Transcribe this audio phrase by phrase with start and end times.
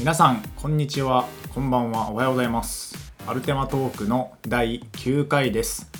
[0.00, 1.28] 皆さんこんにちは。
[1.54, 2.10] こんばんは。
[2.10, 3.12] おはようございます。
[3.26, 5.90] アルテマトークの第9回です。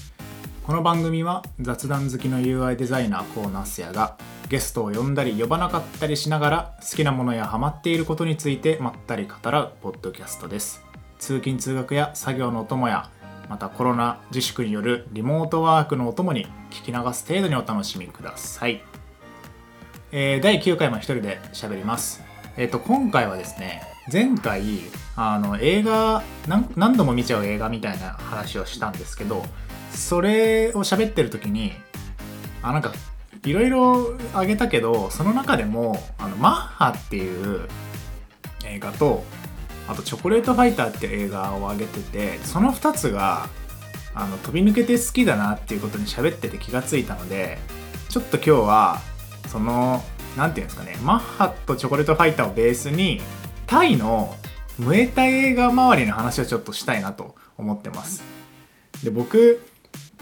[0.65, 4.17] この番組は雑談好きの UI デザイナーコーナースヤが
[4.49, 10.83] ゲストを呼んだり呼ばなかったりしながら好きなものやハマっていることについてまったり語らうポッドキャストです。
[11.19, 13.11] 通勤通学や作業のお供や
[13.51, 18.81] またコロナ自粛によるリモートワークのお供に聞き流す程度にお楽しみください、
[20.11, 22.31] えー、第9回も一人で喋ります。
[22.57, 23.83] えっ、ー、と今回はですね
[24.13, 24.81] 前回
[25.17, 26.23] あの映画
[26.77, 29.45] 何度も見ちゃう映画みたいな話をしたんですけど
[29.93, 31.73] それを喋ってる時に
[32.63, 32.93] あなんか
[33.45, 37.69] いろいろあげたけどその中でもあのマッハっていう
[38.67, 39.25] 映画と
[39.89, 43.49] あと「チョコレートファイター」って映画を挙げててその2つが
[44.15, 47.59] あの飛び抜けて好きだなっていうことに喋ってて気がついたので
[48.09, 49.01] ちょっと今日は
[49.49, 50.03] その
[50.37, 53.21] 何て言うんですかねマッハとチョコレートファイターをベースに
[53.71, 54.35] タイの
[54.81, 58.25] ムエタイ映画周りの話をちょっとしたいなと思ってます。
[59.05, 59.65] で僕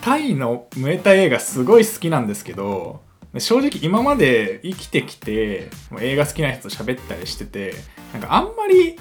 [0.02, 3.00] タイのムエタイ映画すごい好きなんですけど
[3.38, 7.72] 正直今まで生きてきて映画好きな人と喋ったりしてて
[8.12, 8.98] なんかあんまり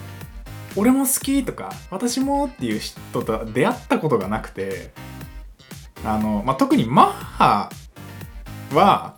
[0.78, 4.92] 俺も好きとか私もっていう人と出会ったことがなくて
[6.06, 7.70] あの、まあ、特にマッハ
[8.74, 9.18] は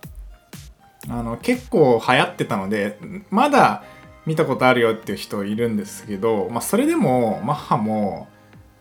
[1.08, 2.98] あの結構流行ってたので
[3.30, 3.84] まだ
[4.26, 8.28] 見たことあるよっていう人いるんですけど、まあ、それでもマッハも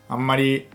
[0.08, 0.68] あんまり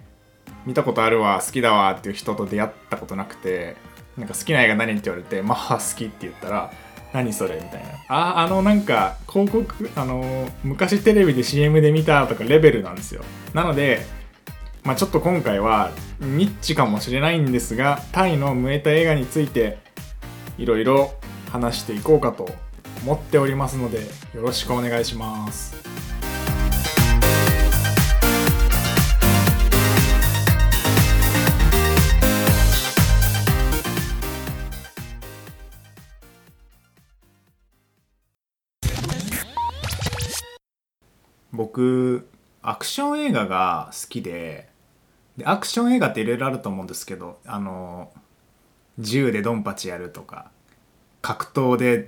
[0.66, 3.76] 見たことあるわ好きだわっていう人と出会ったことなくて
[4.18, 6.72] なんか好きな映画何って言われてマッハ好きって言ったら
[7.14, 7.90] 何それみたいな。
[8.08, 13.24] ああのなんか広告あの昔テレビで CM で見たとかレベルなんですよ。
[13.54, 14.06] なので
[14.84, 19.78] まあちょっと今回はニッチかもしれないんですがタイのムエタ映画について
[20.58, 21.14] いろいろ
[21.52, 22.50] 話していこうかと
[23.06, 24.00] 思っておりますので
[24.34, 25.76] よろしくお願いします。
[41.52, 42.28] 僕
[42.64, 44.70] アクション映画が好きで
[45.38, 48.12] でアクション映画っていろいろあると思うんですけどあの
[48.98, 50.50] 銃でドンパチやるとか
[51.22, 52.08] 格闘で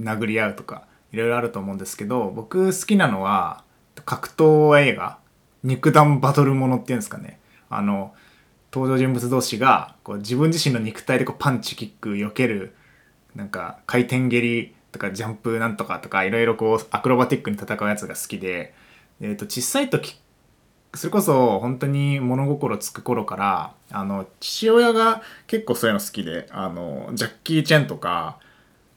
[0.00, 3.64] 殴り合うとかいろいろあると思うんですけど僕好きなのは
[4.04, 5.18] 格闘映画
[5.64, 7.40] 肉弾バトルものっていうんですかね。
[7.68, 8.14] あの
[8.72, 12.74] 登場人物同士がこう自分自身の肉体でこうパンチキック避ける
[13.34, 18.74] なんか回転蹴りとかジャンプなんとかとかいろいろこうアクロバティックに戦うやつが好きで、
[19.20, 20.20] えー、と小さい時
[20.94, 28.38] それこそ本当に物心つく頃からあの父親が結構そういうの好きであのジャッキー・チェンとか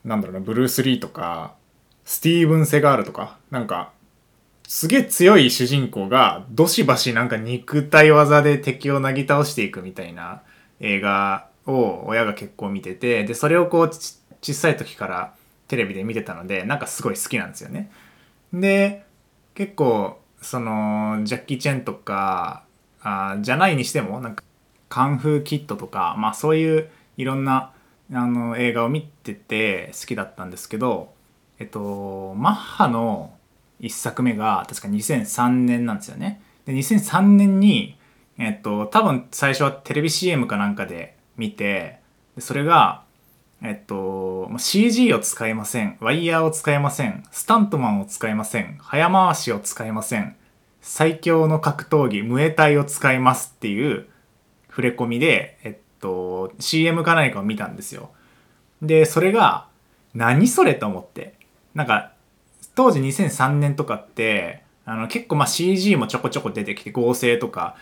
[0.06, 1.56] なんだろうなブルース・リーとか
[2.06, 3.92] スティーブン・セガールとかなんか
[4.68, 10.44] すげえ強い主人公がどしばしなんか肉体技で敵をなぎ倒していくみたいな
[10.80, 13.92] 映画を親が結構見ててでそれをこう
[14.42, 15.34] 小さい時から
[15.68, 17.92] テレビで見てたのでなんかすごい好きなんですよね。
[18.54, 19.04] で
[19.56, 22.64] 結構そのジャッキー・チェンとか
[23.02, 24.44] あじゃないにしてもなんか
[24.90, 27.72] カンフーキットとかまあそういういろんな
[28.14, 31.14] あの映画を見てて好きだったんですけど
[31.60, 33.34] えっとマッハの
[33.80, 36.42] 1作目が確か2003年なんですよね。
[36.66, 37.98] で2003年に
[38.38, 42.00] えっと多分最初はテレビ CM かなんかで見て
[42.40, 43.04] それが
[43.64, 45.98] えっと、CG を使いません。
[46.00, 47.24] ワイヤーを使いません。
[47.32, 48.80] スタントマンを使いません。
[48.82, 50.36] 早回しを使いません。
[50.82, 54.08] 最強の格闘技、ムエタイを使いますっていう
[54.68, 58.12] 触れ込みで、えっと、CM か何かを見たんですよ。
[58.82, 59.68] で、それが、
[60.14, 61.36] 何それと思って。
[61.74, 62.12] なんか、
[62.76, 67.76] 当時2003年とかって、あの結構まあ CG もちょこちょこ出てきて合成とか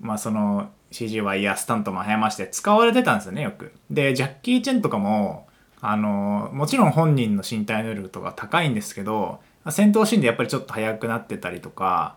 [0.00, 3.72] まあその CG ワイヤースタントマン早まして使われてたんですよねよく。
[3.90, 5.46] でジャッキー・チェンとかも
[5.80, 9.40] あのもちろん本人の身体能力とか高いんですけど
[9.70, 12.16] 戦闘シーンでやっぱりちょっと速くなってたりとか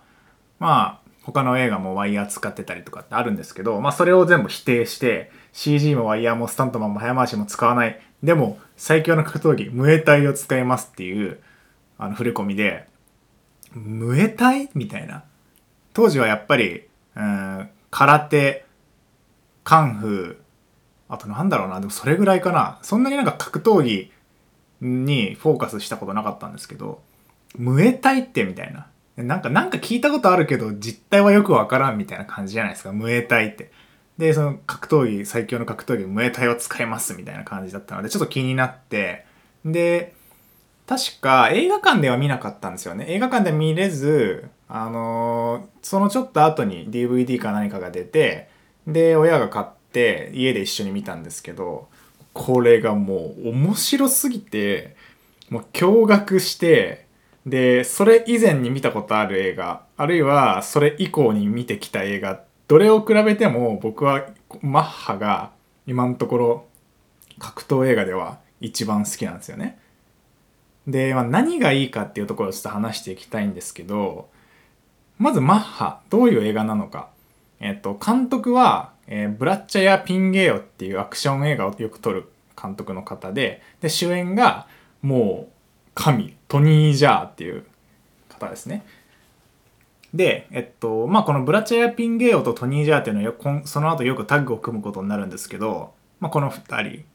[0.60, 8.00] まあ他の映画もワイヤー使ってたりとかってあるんですけど、まあ、それを全部否定して CG もワイヤーもスタントマンも早回しも使わない。
[8.24, 11.40] でも最強の格闘技ムエタイを使いますっていう
[11.98, 12.88] あの触れ込みで
[13.74, 15.24] ムエタイみたいな？
[15.94, 16.84] 当時はやっぱり
[17.16, 18.66] うん空手
[19.63, 20.38] カンフー
[21.07, 22.80] あとなんだろうなでもそれぐらいかな。
[22.81, 24.12] そんなになんか格闘技
[24.81, 27.02] にフォーカスしたことなかったんですけど
[27.57, 28.88] ムエタイってみたいな。
[29.18, 33.72] なんかなんか聞いたことあるけど実態はよくわからんみたいな感じじゃないですかムエタイって。
[34.19, 39.25] でその格闘技最強の格闘技ムエタイを使いますみたいな感じだったのでちょっと気になって
[39.63, 40.13] で
[40.86, 43.06] 確か映画館では見なかったんですよね。
[43.07, 48.50] 映画館で見れずあのーそのちょっと後に DVD か何かが出て
[48.86, 51.88] で親が買って家で一緒に見たんですけど
[52.33, 54.98] これがもう面白すぎて
[55.50, 57.06] もう驚愕して
[57.45, 64.27] でそれ以前に見たことある映画あるいはそれ以降に見てきた映画どれを比べても僕は
[64.62, 65.51] マッハが
[65.88, 66.66] 今のところ
[67.39, 69.80] 格闘映画では一番好きなんですよね。
[70.86, 74.30] で、まあ、何がいいかっていうところをちょっと話していきたいんですけど
[75.18, 77.10] まずマッハどういう映画なのか。
[77.60, 82.31] えっと、監督は、えーブラッチャやピンゲーヨっていうアクション映画をよく撮る
[82.62, 84.68] 監督の方でで主演が
[85.01, 85.51] もう
[85.95, 87.66] 神トニー・ジャーっていう
[88.30, 88.86] 方ですね。
[90.13, 97.06] で、えっと、まあ、このブラチャやピンゲーヨとトニー・ジャーっていうのはよその後よくタッグを組むことになるんですけど、まあ、この2人。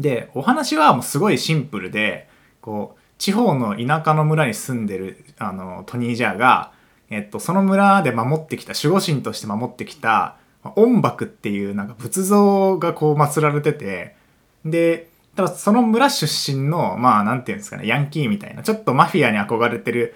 [0.00, 2.28] で、お話はもうすごいシンプルで、
[2.60, 6.72] こう、地方の田舎の村に住んでるあのトニー・ジャーが、
[7.10, 10.36] えっと、その村で守ってきた、守護神として守ってきた、
[10.76, 14.16] 音楽っていうなんか仏像がこう祀られてて、
[14.64, 20.14] で、ただその村出身の、まあなんていうんですかね、ヤンキーみたいな、ちょっとマフィアに憧れてる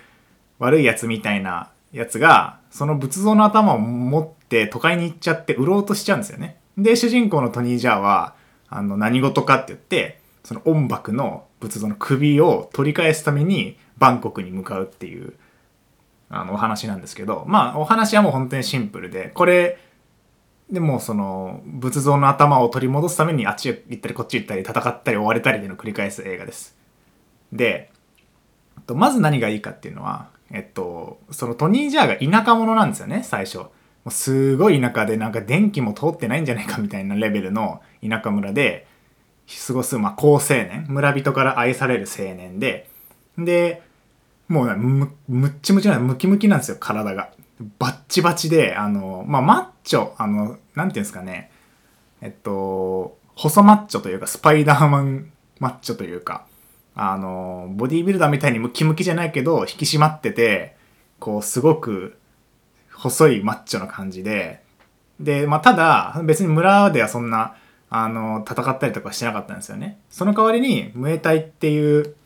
[0.58, 6.56] 悪いやつみたいなやつが、その仏像の頭を持って都会に行っちゃって売ろうとしちゃうんですよね。
[6.76, 8.34] で、主人公のトニー・ジャーは、
[8.68, 15.34] あの、何事かって言って、その音楽の仏像の首を取り返すためにバンコクに向かうっていう、
[16.30, 19.78] あの、お話なんですけど、まあ、お話はもう本当にシンプルで、これ、
[20.70, 26.76] でもその仏像の頭を取り戻すためにあっち行ったりこっち行ったり戦ったり追われたりでの繰り返す映画です。
[27.52, 27.90] で、
[28.86, 33.58] まず何がいいかっていうのは、えっと、そのトニー・ジャーが田舎者なんですよね、最初。
[33.58, 33.70] も
[34.06, 38.86] うすごい田舎でなんか電気も通ってないんじゃないかみたいなレベルの田舎村で
[39.66, 42.88] 過ごす、まあ、好青年、村人から愛される青年で、
[43.36, 43.82] で、
[44.48, 47.30] もうむむっちむちなムキムキなんですよ、体が。
[47.78, 51.50] バッチバチで、あの、まあ、マッチョ、あの、なんていうんですかね、
[52.20, 55.30] えっと、細マッチョというか、スパイダーマン
[55.60, 56.46] マッチョというか、
[57.00, 60.76] あの、ボディービルダーみたいにムキムキじゃないけど、引き締まってて、
[61.20, 62.18] こう、すごく
[62.92, 64.64] 細いマッチョな感じで、
[65.20, 67.54] で、まあ、ただ、別に村ではそんな、
[67.88, 70.00] あの、戦ったりとかしてなかったんですよね。
[70.10, 72.16] その代わりに、ムエタイっていう、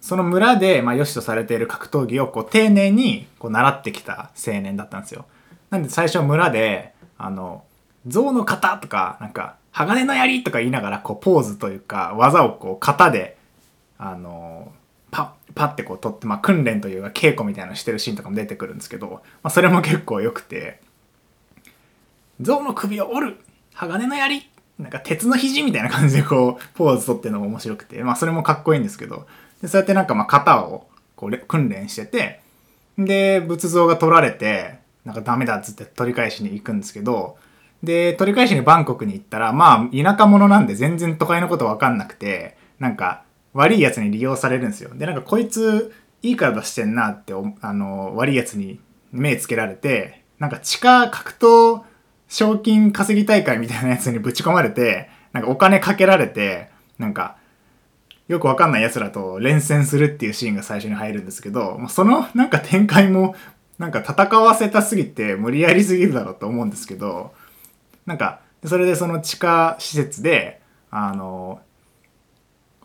[0.00, 5.26] その村で、まあ、良しとされている格闘技をこう丁寧にこう習ってきた青年だったんですよ。
[5.68, 7.64] なんで最初は村で、あの、
[8.06, 13.35] 象の型とか、なんか、鋼の槍とか言いながら、こう、ポーズというか、技をこう、型で、
[13.98, 14.72] あの、
[15.10, 20.80] パッ、パッてこう取って、まあ、訓練というか、稽古みたいなのしてるシーンとかも出てくるんですけど、まあ、それも結構良くて、
[22.40, 23.36] 象の首を折る
[23.74, 24.48] 鋼の槍
[24.78, 29.26] なんか鉄の肘みたいな感じでこう、ポーズ取ってるのが面白くて、まあ、それもかっこいいんですけど、
[29.62, 32.40] でそうやってなんかまあ型をこう訓練してて
[32.98, 37.36] で仏像が取られてなんかダメだっつって取り返しに行くんですけど
[37.82, 43.22] で取り返しにバンコクに行ったらまあ田舎者なんで全然都会のこと分かんなくてなんか
[43.56, 44.90] 悪いやつに利用されるんですよ。
[44.94, 45.92] でなんかこいつ
[46.22, 48.80] いい体してんなってあの悪いやつに
[49.12, 51.82] 目つけられてなんか地下格闘
[52.28, 57.36] 賞金稼ぎ大会みたいなやつにぶち込まれてなんかお金かけられてなんか
[58.28, 63.36] よくわかんない奴らと連戦するっていうシーンが最初に入るんですけど、そのなんか展開も
[63.78, 67.32] なんか戦わせたすぎて無理やりすぎるだろうと思うんですけど、
[68.04, 70.60] なんか、それでその地下施設で、
[70.90, 71.60] あの、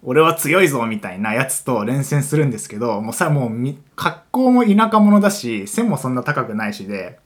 [0.04, 7.20] 俺は強いぞみたいなやつと連戦するんですけど、もうさ、もう格好も田舎者だし、背もそんな高くないしで、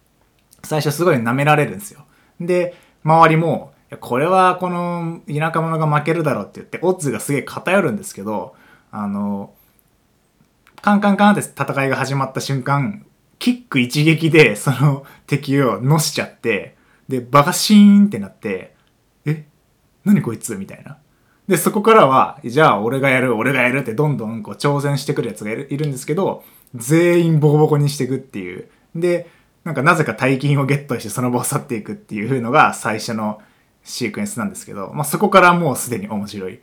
[0.64, 2.06] 最初すごい舐められるんですよ。
[2.40, 8.56] で、周りも、これはこの田舎者が負けるだろうって言って、オッズがすげえ偏るんですけど、
[8.92, 9.54] あの、
[10.82, 13.06] カンカンカンって戦いが始まった瞬間、
[13.40, 16.76] キック一撃でその敵をのしちゃって、
[17.08, 18.76] で、バカシーンってなって、
[19.26, 19.46] え
[20.04, 20.98] 何こいつみたいな。
[21.48, 28.68] で、そこからは、じゃあ俺がやる、俺がやるってどんどんこう挑戦してくるやつがいるんですけど、全員ボコボコにしていくっていう。
[28.96, 29.30] で、
[29.64, 33.42] なんかなぜか大金をゲットしてその場を去っていくっていうのが最初の
[33.84, 36.60] シークエンスなんですけど、まあ、そこからもうすでに面白い。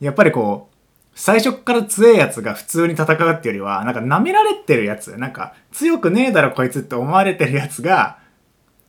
[0.00, 0.76] やっぱりこう、
[1.14, 8.18] 最初から強いやつが普通に戦うっていうよりは、なんか舐められてるやつ、なんか強くねえだろこいつって思われてるやつが、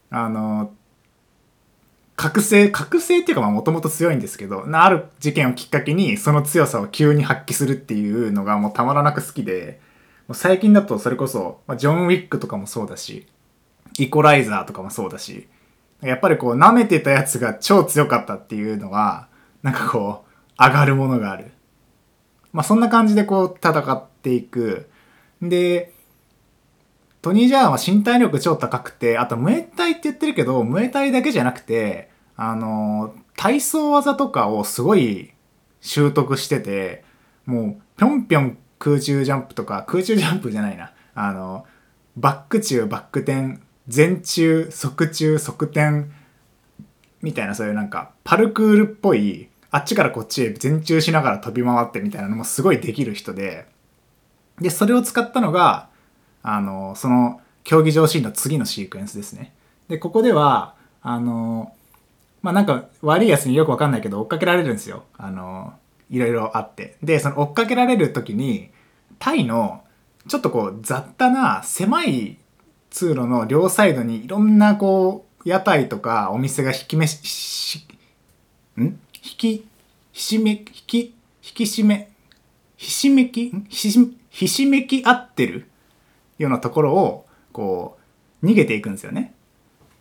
[0.10, 0.74] あの、
[2.16, 9.80] 覚醒、覚醒っていうかまあもともと強いんですけど、ある事件をきっかけにその強さを急に発揮するっていうのがもうたまらなく好きで、
[10.28, 13.28] もう最近だとそれこそ、まあ、ジョン・ウィックとかもそうだし、
[13.98, 15.48] イコライザーとかもそうだし、
[16.02, 19.28] やっぱりこう舐めてたやつが超強かったっていうのは、
[19.62, 21.52] なんかこう、上がるものがある。
[22.52, 24.90] まあそんな感じでこう戦っていく。
[25.42, 25.93] で、
[27.24, 35.32] トニー・ジャーンは身体力超高くて、あとムエタイって言ってるけど、ムエタイだけじゃなくて、あの、体操技とかをすごい
[35.80, 37.06] 習得してて、
[37.46, 40.92] もう、ぴょんぴょん空中ジャンプとか、空中ジャンプじゃないな。
[41.16, 41.66] あの、
[42.18, 46.08] バック中、バック転、前中、側中、側転、
[47.22, 53.66] みたいなそういうなんか、パルクールっぽい、あっちからこっちへ前中しながら飛び回ってみたいなのもすごいできる人で、
[54.60, 55.93] で、それを使ったのが、
[56.44, 59.54] あの、その競技場シーンの次のシークエンスですね。
[59.88, 61.74] で、ここでは、あの、
[62.42, 65.06] まあ、なんか悪いやつによくわかんないけど追っかけられるんですよ。
[65.18, 65.74] あの、
[66.10, 66.98] いろいろあって。
[67.02, 68.70] で、その追っかけられる時に、
[69.18, 69.84] タイの
[70.28, 72.38] ちょっとこう雑多な狭い
[72.90, 77.88] 通路の両サイドにいろんなこう屋台とかお店が引きめし、
[78.78, 78.82] ん？
[78.82, 79.66] 引き、
[80.12, 82.10] ひしめ、引き、引き締め、
[82.76, 83.52] ひしめき？
[83.70, 85.70] ひし、ひしめき合ってる？
[86.38, 87.98] ようなところをこ
[88.42, 89.34] う逃げていくんですよね。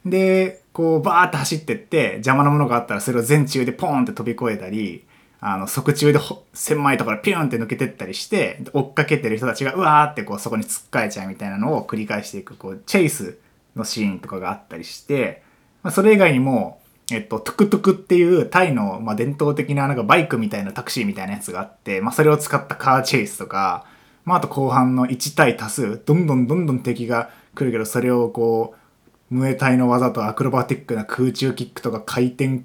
[0.05, 5.05] で、こうバーって走ってって邪魔なものがあったらそれを全中でポーンって飛び越えたり、
[5.45, 6.21] あの、側中で
[6.55, 13.39] 狭いところピューンって抜けてったりして、追っかけてる人たちがうわーってこうそこに突っかえちゃうみたいなのを繰り返していく、こう、チェイス
[13.75, 15.43] のシーンとかがあったりして、
[15.83, 23.85] まあ、それ以外にも、えっと、トゥクトゥクっていうタイの、まあ、伝統的ななんかバイクみたいなタクシーみたいなやつがあって、まあ、それを使ったカーチェイスとか、
[24.25, 28.75] まあ、あと後半の1対多数、どんどんどんどん敵が来るけど、それをこ
[29.31, 32.63] う、ムエタイの技とアクロバティックな空中キックとか回転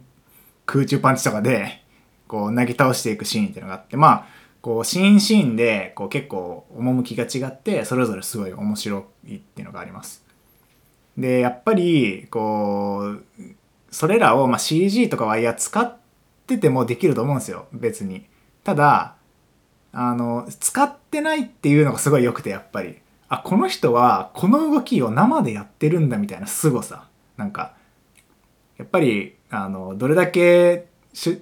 [0.66, 1.82] 空中パンチとかで、
[2.28, 4.26] こう投げ倒していくシーンっていうのがあって、まあ、
[4.62, 10.26] こうシーンシーンでこう結構趣が違ってそれぞれすごい面白いっていうのがあります。
[11.18, 13.24] でやっぱりこう
[13.90, 15.98] それらを、まあ、CG とかはいや使っ
[16.46, 18.26] ててもできると思うんですよ別に。
[18.64, 19.16] ただ
[19.92, 23.00] あの使ってないっていうのがすごい良くてやっぱり。
[23.30, 27.08] あこの人はこの動きを生でやってるんだみたいな凄さ。
[27.36, 27.74] なんか
[28.78, 30.88] やっぱりあのどれだけ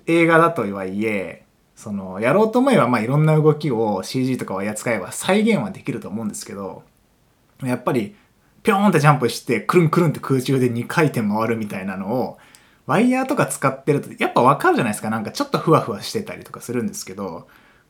[0.07, 6.83] 映画だとはいえそのやろうと思えばまあいろんな動きを CG とかを扱えば再現はできると思うんですけど
[7.63, 8.15] やっぱり
[8.63, 12.37] ピョーンってジャンプしてくるんくるんって空中で2回転回るみたいなのを
[12.85, 15.09] ワイヤーとか使ってるとやっぱわかるじゃないですか。
[15.09, 17.47] なんかちょっとふわふわしてたりとかするんですけど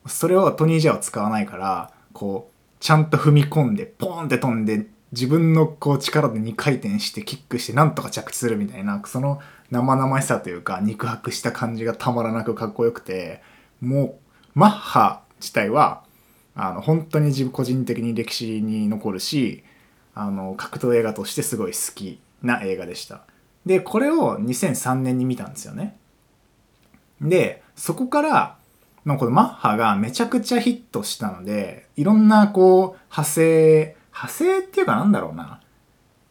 [0.08, 13.42] それをトニー・ジャーは使わないからこうちゃんと踏み込んでポーンって飛んで自分のこう力で2回転してキックしてなんとか着地するみたいなその生々しさというか肉薄した感じがたまらなくかっこよくて
[13.80, 14.18] も
[14.54, 16.02] うマッハ自体は
[16.54, 19.62] あの本当に自分個人的に歴史に残るし
[20.14, 23.22] あの格闘映画としてすごい好きな映画でした。
[23.66, 25.96] でこれを2003年に見たんですよね。
[27.20, 28.56] でそこから
[29.06, 35.60] のこのマッハがめちゃくちゃヒットしたのでいろんなこう派生派生っていうかなんだろうな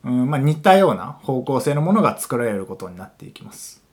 [0.03, 3.83] うんまあ、似たような方向性のものが作られることになっていきます。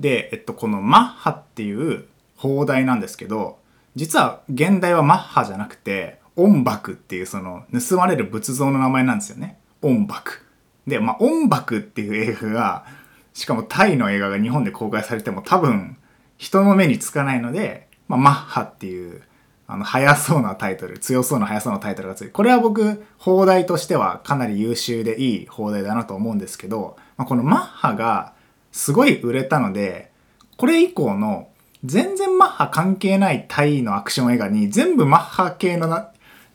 [0.00, 3.58] で、えっと、このマッハっていう放題なんですけど
[3.94, 9.56] 実は現代はマッハじゃなくて音楽っていうその盗まれる仏像の名前なんですよね。
[9.80, 10.44] 音楽。
[10.88, 12.86] で、まあ、音楽っていう映画が
[13.34, 15.98] しかもタイの映画が日本で公開されても多分
[16.38, 19.22] 人の目につかないので、まあ、マッハっていう
[19.66, 28.34] あの、速そうなタイトル、強そうな速そうなタイトルがついて、これは僕、放題としてはかなり優秀でいい放題だなと思うんですけど、まあ、このマッハが
[28.72, 30.10] すごい売れたので、
[30.58, 31.48] これ以降の
[31.84, 36.10] 全然マッハ関係ないタイのアクション映画に全部マッハ系のな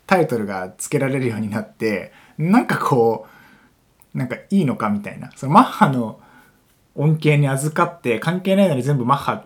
[0.06, 3.28] タイトルが付けられるようになって、なんかこ
[4.14, 5.32] う、なんかいいのかみたいな。
[5.36, 6.20] そのマッハの
[7.00, 9.46] 恩恵に預かって関係ないのに全部マッハ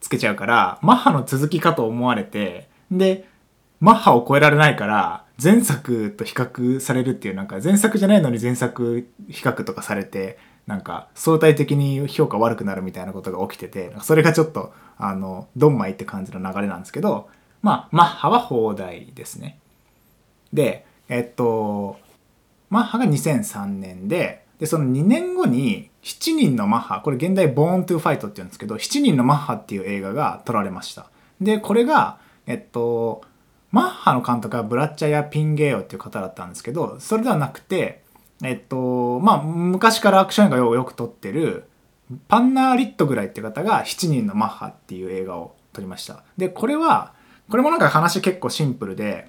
[0.00, 3.26] つけちゃうから、マッハの続きかと思われて、で、
[3.80, 17.28] マッハを超えられないから、前作と比較されるっていう、なんか前作じゃないのに前作比較とかされて、なんか相対的に評価悪くなるみたいなことが起きてて、それがちょっと、あの、ドンマイって感じの流れなんですけど、
[17.62, 19.58] まあ、マッハは放題ですね。
[20.52, 21.96] で、えっと、
[22.70, 31.10] マッハが2003年で、で、その2年後に、7人のマッハ、これ現代ボーントゥファイトって言うんですけど、7人のマッハっていう映画が撮られました。
[31.40, 33.22] で、これが、えっと、
[33.72, 38.04] マッハの監督はブラッチャやピンゲーヨっていう方だったんですけど、それではなくて、
[38.44, 41.64] えっと、まあ、昔からアクション映画をよく撮ってる、
[42.28, 46.22] パンナー・リットぐらいって方が7人のマッハっていう映画を撮りました。
[46.36, 47.14] で、これは、
[47.50, 49.28] これもなんか話結構シンプルで、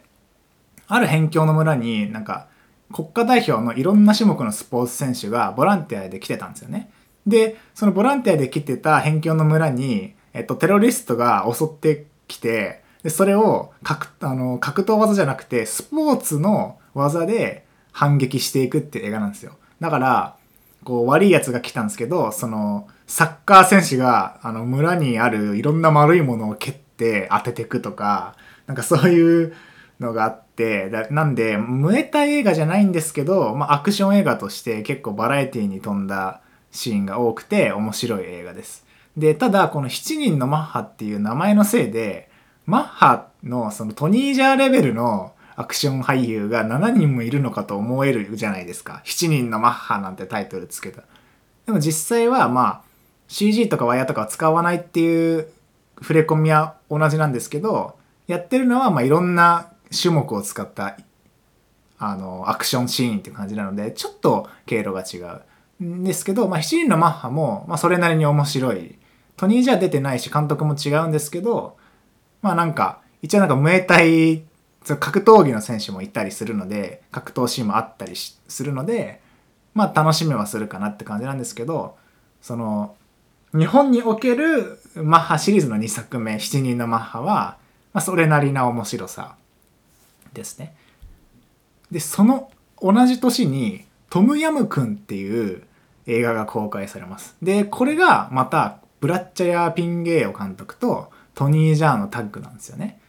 [0.86, 2.50] ある辺境の村になんか
[2.94, 6.90] 国家代表のいろんな種目のスポーツ選手がボランティアで来てたんですよね。
[7.28, 20.36] でそのボランティアで来てた辺境の村に、えっと、テロリストが襲ってきてでそれを格あの格闘技じゃなくてスポーツの技で反撃していくって映画なんですよだから
[20.84, 28.36] こう悪いやつが来たんですけどそのサッカー選手があの村にあるいろんな丸いものを蹴って当てていくとか
[28.68, 29.54] なんかそういう
[30.00, 38.86] のがあってだなんでムエタ映画じゃないんですけど、まあ、アクション映画として結構バラエティに富んだシーンが多くて面白い映画です。
[39.16, 42.30] でただこの7人のマッハっていう名前のせいで
[42.66, 49.04] マッハのそのトニージャーレベルのアクション俳優が7人もいるのかと思えるじゃないですか。
[49.06, 51.04] 7人のマッハなんてタイトルつけた。
[51.66, 52.82] でも実際はまあ
[53.28, 55.48] CG とかワイヤーとかは使わないっていう
[56.00, 57.98] 触れ込みは同じなんですけど、
[58.28, 60.98] やってるのはまあいろんな種目を使った
[61.98, 65.42] あのアクションシーンっていう感じなので、ちょっと経路が違う。
[65.84, 68.98] んですけど、まあ、7人のマッハも、まあ、それなりに面白い。
[69.36, 71.78] トニーじゃ出てないし、監督も違うんですけど、
[72.42, 74.44] まあなんか、一応なんかムエタイ
[74.84, 79.22] 格闘技の選手もいたりするので格闘シーンもあったりするので
[79.74, 81.96] まあ楽しめはするかなって感じなんですけど
[82.42, 82.96] その
[83.54, 87.58] 日本におけるマッハシリーズの2作目「7人のマッハは」
[87.94, 89.36] まあ、それなりな面白さ
[90.34, 90.76] ですね。
[91.92, 95.64] でその同じ年に「トムヤムクン」っていう
[96.08, 97.36] 映画が公開されます。
[97.42, 103.00] でこれがまたブラッチャヤー・ピンゲーオ監督とトニー・ジャーのタッグなんですよね。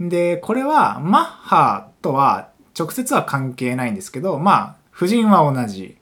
[0.00, 5.98] で、これはマッハとは直接は関係ないんですけど、まあ、夫人は同じ。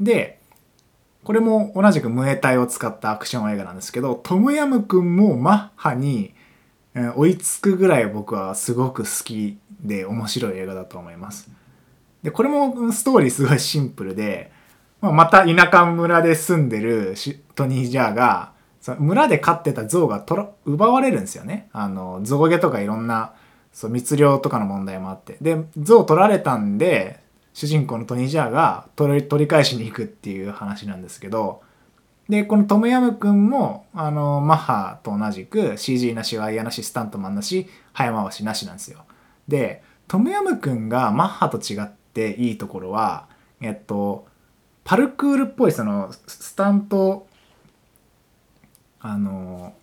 [0.00, 0.40] で、
[1.24, 6.34] これも同じくムエタイを使ったアクション映画なんですけど、トムヤムくんもマッハに
[7.16, 11.50] 追いつくぐらい僕はすごく好きで面白い映画だと思います。
[12.22, 14.50] で、これもストーリーすごいシンプルで、
[15.00, 17.14] まあ、また田舎村で住んでる
[17.54, 21.68] トニー・ジャーがその村で飼ってた象がとら奪われるんですよね。
[21.72, 23.34] あの象牙とかいろんな
[23.72, 25.36] そう密漁とかの問題もあって。
[25.40, 27.20] で象取られたんで
[27.52, 31.62] 主人公のトニー・ジャーが取り取り返しに行くっていう話なんですけど
[32.28, 39.04] でこのトムヤムくんもあのマッハと同じく CG なしワイヤーなしスタントマンなし早回しなしなんですよ。
[39.46, 43.28] でトムヤムくんがマッハと違っていいところは
[43.60, 44.26] えっと
[44.84, 47.26] パルクールっぽいそのスタント
[49.00, 49.74] あの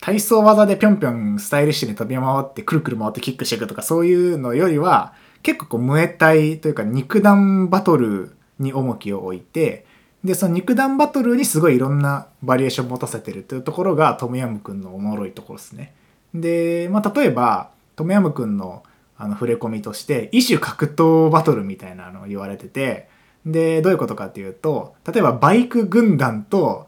[0.00, 9.86] 体操技でぴょんぴょんスタイリッシュに飛び回ってくるくる回ってキックしていくとかそういうのよりは結構こうムエタイというか肉弾バトルに重きを置いて
[10.24, 15.94] でその肉弾バトルにすごいいろんなバリエーションを持たせてるというところがトムヤムくんのおもろいところですね。
[16.34, 18.82] で、まあ、例えばトムヤムくんの
[19.18, 23.08] あの触れ込みとして異種格闘バトルみたいなのを言われてて
[23.46, 26.86] でどういうことかっていうと例えばバイク軍団と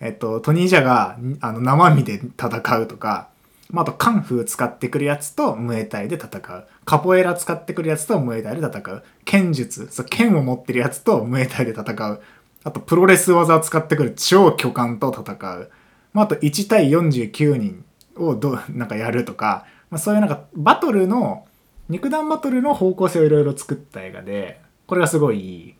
[0.00, 3.28] えっと、トニージャがあの生身で戦うとか、
[3.68, 6.66] まあ、あとカンフー使ってくるやつとムエタイで戦う。
[6.86, 9.04] カポエラ使ってくるやつとムエタイで戦う。
[9.24, 12.22] 剣術、そう剣を持ってるやつとムエタイで戦う。
[12.64, 15.70] あとプロレス技を使ってくる超巨漢と戦う。
[16.12, 17.84] まあ、あと1対49人
[18.16, 21.46] をどなんかやるとか、まあ、そういうなんかバトルの、
[21.88, 25.74] 肉弾バトルの方向性をいろいろ作った映画で、これがすごいいい。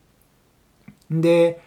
[1.10, 1.60] で、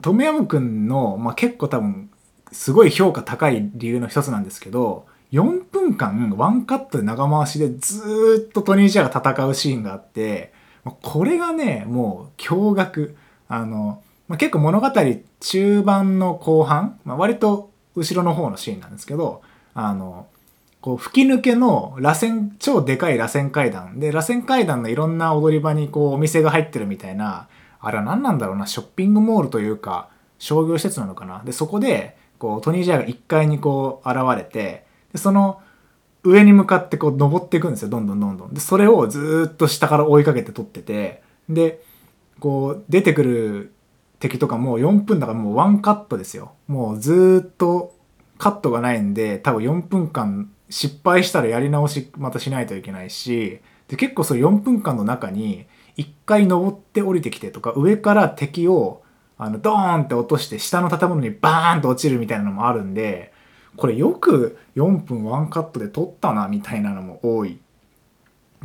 [0.00, 2.10] トムヤムくんの、まあ、結構多分
[2.50, 10.52] すごい評価高い理由の一つなんですけど4分間ワンカットで長回しでずっとトニー・ジャが戦うシーンがあって
[11.02, 13.14] これがねもう驚愕
[13.52, 14.90] あの、まあ、結構物語
[15.40, 19.42] 中盤の後半、まあ、割と後ろの方のシーンなんですけど
[19.74, 20.26] あの
[20.80, 27.46] こう吹き抜けの螺旋超でかい螺旋階段で螺旋階段のいろんな踊り場にこうお店が入ってるみたいな
[27.82, 31.42] あれは何なんだろうな、ショッピングモールというか、商業施設なのかな。
[31.44, 35.60] で、そこで、こう、トニー・ジャーが1階にこう、現れて、で、その、
[36.22, 38.54] 上に向かってこう、登っていくんですよ、どんどんどんどん。
[38.54, 41.82] で、それをずっと下から追いかけて撮ってて、で、
[42.38, 43.72] こう、出てくる
[44.22, 46.52] 敵とかもう4分だからもうワンカットですよ。
[46.68, 47.92] もうずっと
[48.38, 53.58] カットがないんで、多分4分間失敗したらやり直しまたしないといけないし、
[53.88, 59.02] で結構それ4分間の中に一回登って降りてきてとか上から敵を
[59.38, 63.32] あのドーンって落として下の建物にバーンと落ちるみたいなのもあるんで
[63.76, 67.58] これよく4分ワンカットで撮ったなみたいなのも多い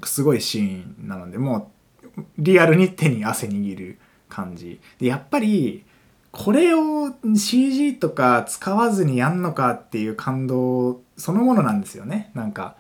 [0.04, 1.72] すごいシーンなのでも
[2.15, 4.80] うリアルに手に汗握る感じ。
[5.00, 5.86] でやっぱり
[6.32, 12.32] これを CG とか使わずにやんのかっていう感動そのものなんですよね。
[12.34, 12.76] なんか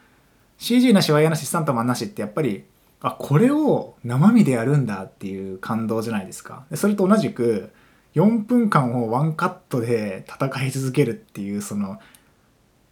[0.57, 2.65] CG なしワイヤなしスタントマンなしってやっぱり
[3.01, 6.65] あこれを生身でやるんだっていう感動じゃないですか。
[6.69, 7.71] でそれと同じく
[8.15, 11.99] 4分間をワンカットで戦い続けるっていうその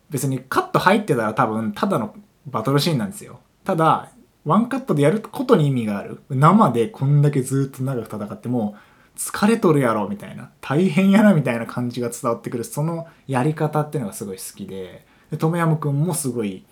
[0.09, 2.15] 別にカット入ってたら多分ただの
[2.45, 3.39] バトルシーンなんですよ。
[3.63, 4.11] ただ
[4.45, 6.21] ワンカットでやることに意味がある。
[6.29, 8.75] 生でこんだけずっと長く戦っても
[9.17, 10.51] 疲れとるやろみたいな。
[10.61, 12.63] 大変やなみたいな感じが伝わってくる。
[12.63, 15.05] そのやり方っていうのがすごい好きで。
[15.31, 16.63] でトムヤムくんもすごい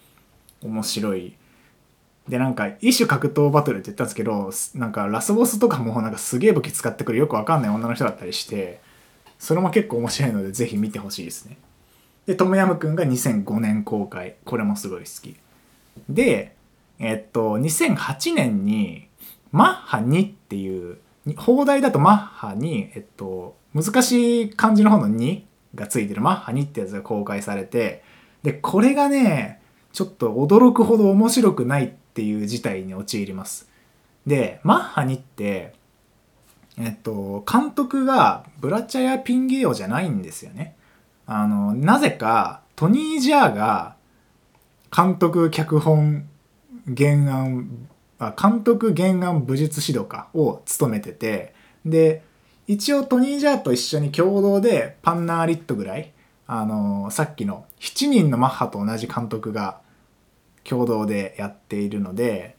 [0.61, 1.35] 面白い。
[2.27, 7.17] でなんか一種格闘バトルって言ったんですけどなんかラスボスとかもなんかすげえ武器使ってくる。
[7.17, 8.81] よくわかんない女の人だったりして
[9.39, 11.57] それも結構面白いのでぜひ見てほしいですね。
[12.27, 14.35] でトムヤムくんが2005年公開。
[14.45, 15.35] これもすごい好き。
[16.07, 16.55] で
[16.99, 19.07] えっと2008年に
[19.51, 20.99] マッハ2っていう
[21.37, 25.41] 放題だとマッハにえっと難しい漢字の方の2
[25.75, 28.03] がついてるマッハ2ってやつが公開されて
[28.43, 29.61] でこれがね
[29.93, 33.69] ちょっと驚くほど面白くないっていう事態に陥ります。
[34.25, 35.73] で、マッハ2って、
[36.79, 40.75] えっと、監督がブラチャヤ・ピンゲオじゃないんですよね。
[41.27, 43.95] あの、なぜかトニー・ジャーが
[44.95, 46.27] 監督、脚本、
[46.87, 47.87] 原案、
[48.19, 51.53] あ監督、原案、武術指導家を務めてて、
[51.85, 52.23] で、
[52.67, 56.13] 一応トニー・ジャーと一緒に共同でパンナーリットぐらい、
[56.45, 59.79] あのさっきの7人のマッハと同じ監督が
[60.63, 62.55] 共同でやっているので、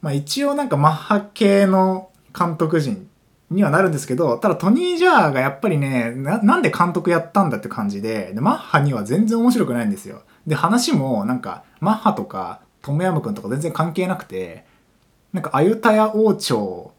[0.00, 3.08] まあ、一応なんかマッハ系の監督陣
[3.50, 10.22] にはなるんですけどただトニー・ジャーがやっぱりねなんで監督やったんだって感じででマッハには全然面白くないんですよ。
[10.46, 14.64] で話もなんかマッハとかトムヤムクンとか全然関係なくて
[15.34, 16.94] なんかアユタヤ王朝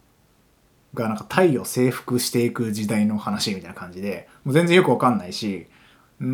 [0.93, 5.65] がなんかタイを征服していく時代の話みたいな感じでもう全然よくわかんないし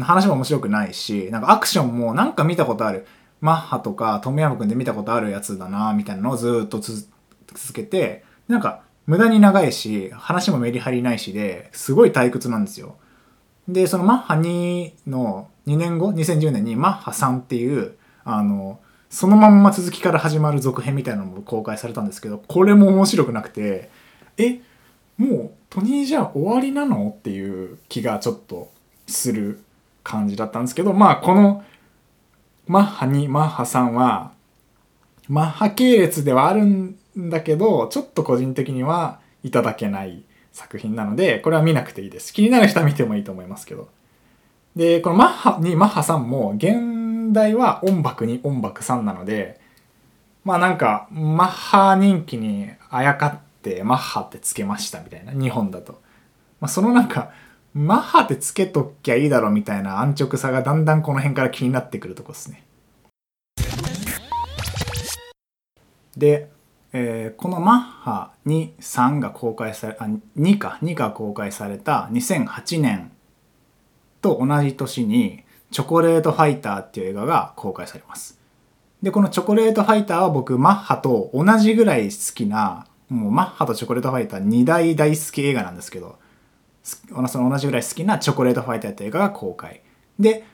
[0.01, 3.07] 話も面白くないしなんかアクションもなんか見たことある
[3.39, 7.07] マッハとかトムヤムクンで見たことあるやつだなみたいなのをずっと続
[7.73, 12.97] けてなんか無駄に長いし話もメリハリないしですごい退屈なんですよ。
[13.69, 18.79] でそのマッハ2の2年後2010年にマッハ3っていうあの
[19.15, 23.89] そのまんま続きから始まる続編みたいなのも公開されたんですけどこれも面白くなくて
[24.37, 24.59] え
[25.17, 28.69] もうトニーじゃあ終わりなのっていう気がちょっと
[29.07, 29.61] する
[30.03, 31.63] 感じだったんですけどまあこの
[32.67, 34.33] マッハ2マッハ3は
[35.29, 42.33] マッハ系列ではあるんだけどちょっと個人的にはいただけない作品なのでこれは見なくていいです。
[42.33, 43.87] 気になる人は見てもいいと思いますけど。
[44.75, 46.94] でこのマッハ2マッハ3も現
[47.35, 49.59] 代は音楽に音楽3なので
[50.43, 56.01] まあなんかマッハ人気にあやかってマッハってつけましたみたいな日本だと、
[56.59, 57.31] まあ、そのなんか
[57.75, 62.63] マッハってつけときゃいいだろみたいな安直さがだんだんこの辺から気になってくるとこですね。
[66.15, 66.49] で、
[66.93, 73.11] えー、このマッハ2、3が公開され、あ、2か、2が公開された2008年
[74.21, 75.43] と同じ年に、
[75.75, 78.39] チョコレートファイターっていう映画が公開されます。
[79.03, 86.15] で、このチョコレートファイターは僕、マッハと同じぐらい好きな、もうマッハとチョコレートファイター2大大好き映画なんですけど、
[86.81, 89.81] その同じぐらい好きなチョコレートファイターって映画が公開。
[90.17, 90.45] で、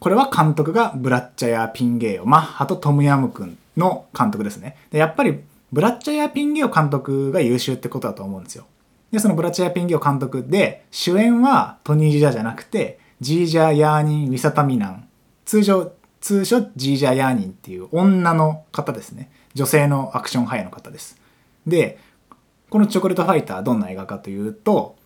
[0.00, 4.78] これは監督がブラッチャやピンゲイオ、マッハとトムヤムくんの監督ですね。
[4.90, 5.38] で、やっぱり
[5.70, 8.64] ブラッチャやピンゲイオ監督が優秀ってことだと思うんですよ。
[9.10, 15.08] で、そのブラッチャやピンゲイオ監督で、主演はトニー・ジャじゃなくて、ジージャー・ヤーニン・ウィサタミナン。
[15.44, 19.30] 通常、通称ジージャー・ヤーニンっていう女の方ですね。
[19.54, 21.18] 女性のアクション俳優の方です。
[21.66, 21.98] で、
[22.68, 24.96] このチョコレートファイターどんな映画かというと、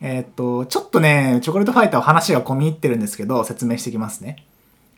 [0.00, 4.44] えっ、と、ちょっとね、チョコレートファイターは話が込み入ってるんですけど、説明していきますね。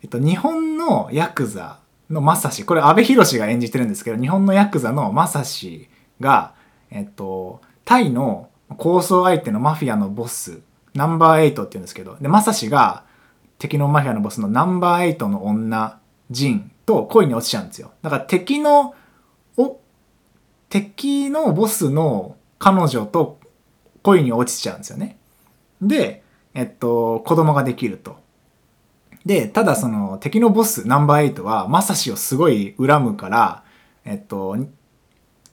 [0.02, 1.78] えっと、日本のヤクザ
[2.11, 5.88] のマサシ、これ阿部寛が演じてるんですけど、日本のヤクザのマサシ
[6.20, 6.54] が、
[6.90, 10.61] えっと、タイの抗争相手のマフィアのボス、
[10.94, 13.05] ナンバーエイトって言うんですけど、で、マサシが
[13.59, 15.98] 敵のマフィアのボスのナンバーエイトの女、
[16.31, 17.92] ジンと恋に落ちちゃうんですよ。
[18.03, 18.94] だから敵の、
[19.57, 19.79] お、
[20.68, 23.38] 敵のボスの彼女と
[24.03, 25.18] 恋に落ちちゃうんですよね。
[25.83, 26.22] で、
[26.55, 28.18] えっと、子供ができると。
[29.24, 33.62] で、ただその敵のボスナンバー8はマサシをすごい恨むから、
[34.05, 34.57] えっと、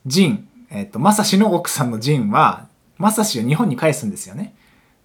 [0.06, 4.56] ジン、えっと、マサシの奥さんのジンは、マサシを日本に返すんですよね。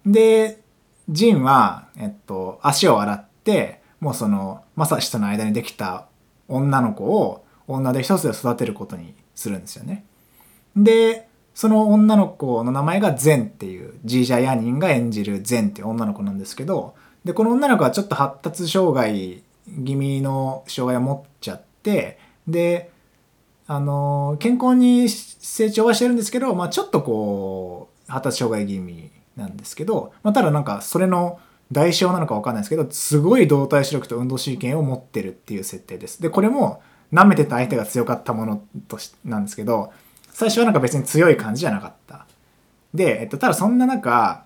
[0.05, 0.61] で、
[1.09, 6.07] ジンは、えっと、足を洗って、もうその、マサシとの間にできた
[6.47, 10.05] 女の子を女で一つで育てることにするんですよね。
[10.75, 19.43] で、その女の子の名前がゼンっていうジージャヤニンが演じるゼンっていう女の子なんですけどでこの女の子はちょっと発達障害
[19.85, 22.91] 気味の障害を持っちゃってで
[23.67, 31.39] あの健康に成長はしてるんですけど、まあ、ちょっとこう発達障害気味なんですけど、まあ、ただなんかそれの
[31.71, 36.21] 代償なのか分かんないですけどすごい動体視力と運動神経を持ってるっていう設定です。
[36.21, 39.91] でこれも舐めてた相手が強かったものとしなんですけど
[40.31, 42.25] 最初はなんか別に強い感じじゃなかった。
[42.93, 44.45] で、えっと、ただそんな中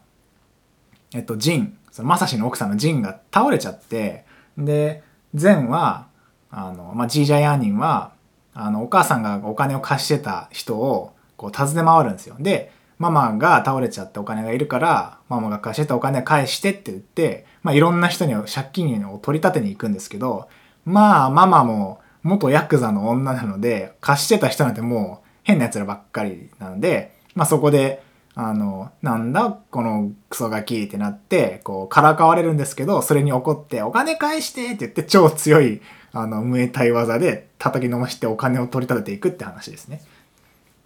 [1.13, 4.25] えっとジンそのマサシの奥さんのジンが倒れちゃって
[4.57, 6.07] でゼンは
[6.49, 8.13] あの、まあ、ジージャイアーニンは
[8.53, 12.35] あのお母さんがお金を貸してた人をこう訪ね回るんですよ。
[12.39, 20.49] でママが倒れちゃってお金がいるからママが貸してたお金返してって言って、まあ、いろんな人に借金を取り立てに行くんですけど
[20.85, 28.03] まあママも元ヤクザの女なので貸してた人なんてもう変な奴らばっかりなので、まあ、そこで
[28.39, 35.81] あの、なんだこのクソガキってなって、こう、からかわれるんですけど、それに怒って、お金返してって言って超強い、
[36.13, 40.03] あの、ムエタイ技で叩きのましてお金を取り立てていくって話ですね。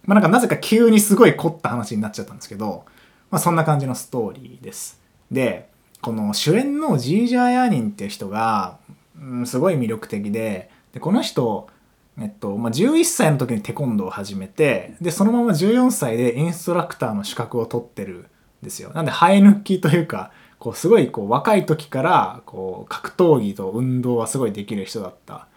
[0.04, 2.84] まあなんかなぜか急にすごい凝った話になっちゃったんですけど、
[3.30, 5.00] まあそんな感じのストーリーです。
[5.30, 5.68] で、
[6.00, 8.78] この主演のジージャー・ヤーニンっていう人が、
[9.20, 11.68] うん、すごい魅力的で、で、この人、
[12.20, 18.26] えっとまあ、11歳の時にテコンドーを始めてでそのまま14歳でインストラクターの資格を取ってるん
[18.62, 25.48] ですよなんで生え抜きというかこうすごいこう若い時からこう格闘技と運動はすごいできる人だった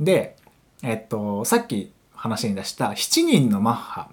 [0.00, 0.36] で
[0.82, 1.92] えっとさっき
[2.24, 4.08] 話に出した7人のマッハ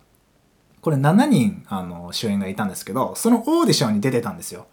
[0.81, 4.67] これ7人あの主演がいたんですけどそのオーディションに出てたんですよ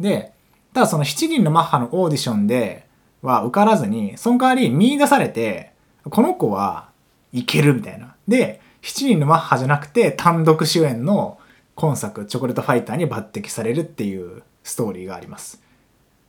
[0.00, 0.32] で
[0.72, 2.86] ただその7人のマッハのオーディションで
[3.22, 5.72] は受からずにその代わり見出されて
[6.10, 6.88] この子は
[7.32, 8.14] いけるみたいな。
[8.28, 11.38] で、7人のマッハじゃなくて単独主演の
[11.74, 15.62] 今作チョコレートファイターに抜擢されるっていうストーリーがあります。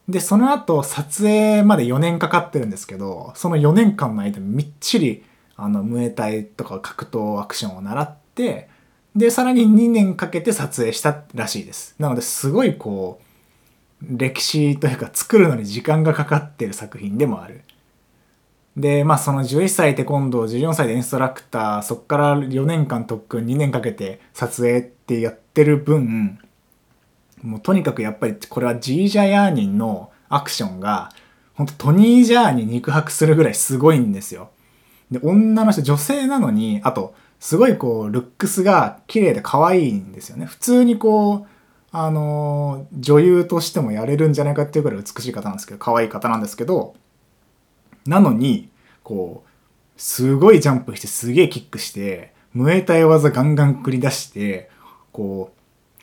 [0.09, 5.23] で、その後撮影まで4年かかってるんですけど、その4年間の間みっちり
[5.57, 8.69] あの、ムエタイとか格闘アクションを習って、
[9.15, 11.95] で、さらに2年かけて撮影したらしいです。
[11.99, 13.25] なのですごいこう、
[14.01, 17.61] 歴史というか作るのに時間がかかってる作品でもある。
[18.75, 26.39] で、まあその11歳で今度14歳でインストラクター、そっから4年間特訓、2年かけて撮影ってやってる分、
[27.41, 31.11] もうとにかくやっぱりこれはジージャヤーニンのアクションが、
[31.53, 34.49] 本当トニー・ジャーに肉薄するぐらいすごいんですよ。
[35.11, 40.45] で、女の人、女性なのに、あと、すごいこう、ルックスが綺麗で可愛いんですよね。
[40.45, 41.47] 普通にこう、
[41.91, 46.95] あのー、女優としてもやれるんじゃないかっていうぐらい美しい方なんですけど、可愛い方なんですけど、
[48.05, 48.69] なのに、
[49.03, 49.49] こう、
[49.97, 54.69] すごいジャンプしてすげえキックして、ムエタイ技ガンガン繰り出して、
[55.11, 55.53] こ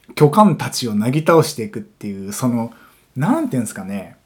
[0.09, 2.73] う、巨漢たちをなぎ倒していくっていう、その、
[3.17, 4.17] なんていうんですかね、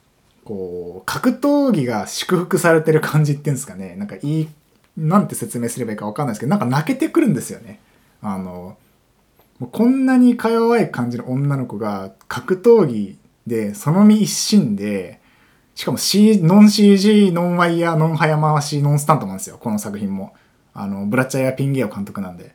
[0.44, 4.48] こう、格闘技が祝福されてる感じっていうんですかね、なんかいい、
[4.96, 7.80] なんて説明すればいいかわかんないですけど、なんか泣けてくるんですよね。
[8.22, 8.76] あの、
[9.58, 15.20] もうこんなにか弱い感じの女の子が格闘技でその身一心で
[15.76, 19.58] しかも C、ノン CG、ノンワイヤー、ノン早回し、ノンスタントなんですよ。
[19.58, 20.34] この作品も。
[20.72, 22.54] あの、ブラッチャーやピンゲオ監督なんで。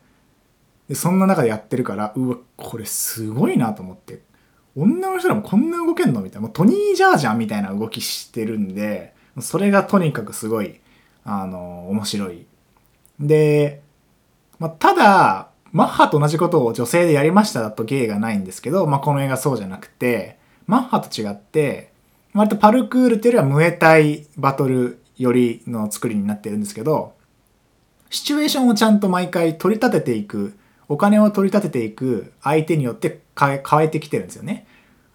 [0.89, 4.23] で、そんな中でやってるから、うわ、これすごいなと思って。
[4.75, 6.47] 女の人らもこんな動けんのみたいな。
[6.47, 10.80] もうトニー・ジャージャンみたいな動きしてるんで、それがとにかくすごい、
[11.23, 12.45] あの、面白い。
[13.19, 13.81] で、
[14.59, 21.91] まあ、ただ、マッハと同じことを女性でやりましただと芸がないんですけど、まあ、この映画そうじゃなくて、マッハと違って、
[22.33, 27.13] 割とパルクールっていうよりはムエタイバトルよりの作りになってるんですけど、
[28.09, 30.57] シチュエーションをちゃんと毎回取り立てていく、
[30.89, 34.67] お金を取り立てていく相手によって変えてきてるんですよね。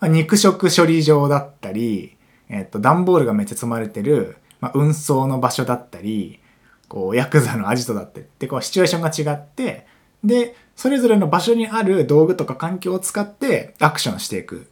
[0.03, 2.17] 肉食処理場だったり、
[2.49, 6.41] えっと、段ボールがめっちゃ積まれてる、まあ、運送の場所だったり、
[6.89, 9.87] こう、ヤクザのアジトだったりって、こう、シチュエーションが違って、
[10.25, 14.67] で、それぞれの場所にある道具とか環境を使ってアクションしていく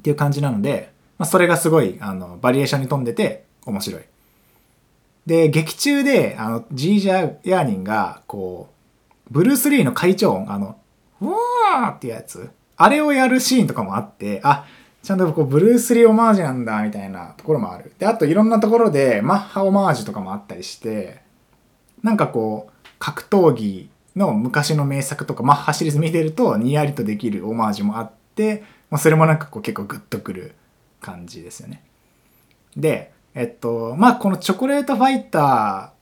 [0.00, 4.02] っていう感じなので、まあ、それがすごい、あの、バリエーションに富んでて面白い。
[5.26, 10.76] で、劇中で、あの、ジージャー・ヤーニンが、こう、ブルース・リーの会長音、あの、
[11.20, 14.66] うわーっていうやつ、あれをやるシーンとかもあって、あ、
[15.04, 17.92] ちゃんとこう、ブルース・リーオマージュなんだ、みたいなところもある。
[17.98, 21.20] で、あといろんなところで、マッハオマージュとかもあったりして、
[22.02, 30.54] なんかこう、格闘技の昔の名作とか、マッハシリーズ見てると、にやりとできるオマージュもあって、まあ、それもなんかこう、結構グッとくる
[31.02, 31.82] 感じですよね。
[32.74, 35.92] で、えっと、まあこのチョコレートファイタ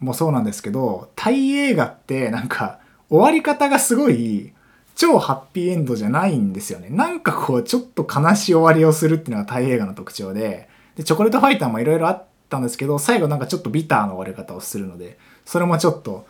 [0.00, 4.52] ーもそうなんですけど、タイ映画ってなんか終わり方がすごい
[4.98, 6.88] 超ハッピーエンドじゃないんですよね。
[6.90, 16.26] なんかこうちょっと悲しい終わりをするっていうのがタイ映画の特徴で、で、チョコレートファイターもいろいろあったんですけど、最後なんかちょっとビターな終わり方をするので、それもちょっと、